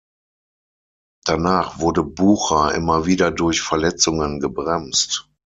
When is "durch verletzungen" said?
3.29-4.39